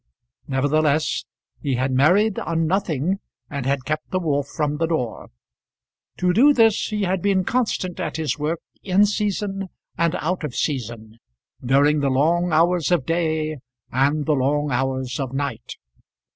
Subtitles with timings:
[0.47, 1.25] Nevertheless,
[1.61, 3.19] he had married on nothing,
[3.51, 5.29] and had kept the wolf from the door.
[6.17, 9.69] To do this he had been constant at his work in season
[9.99, 11.19] and out of season,
[11.63, 13.57] during the long hours of day
[13.91, 15.75] and the long hours of night.